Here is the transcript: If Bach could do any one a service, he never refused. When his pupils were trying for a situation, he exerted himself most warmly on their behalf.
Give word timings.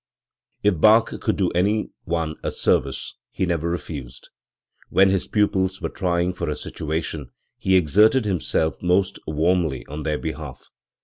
If 0.63 0.79
Bach 0.81 1.13
could 1.21 1.35
do 1.37 1.51
any 1.51 1.91
one 2.05 2.33
a 2.41 2.51
service, 2.51 3.13
he 3.29 3.45
never 3.45 3.69
refused. 3.69 4.31
When 4.89 5.09
his 5.11 5.27
pupils 5.27 5.79
were 5.79 5.89
trying 5.89 6.33
for 6.33 6.49
a 6.49 6.55
situation, 6.55 7.29
he 7.59 7.75
exerted 7.75 8.25
himself 8.25 8.81
most 8.81 9.19
warmly 9.27 9.85
on 9.85 10.01
their 10.01 10.17
behalf. 10.17 10.71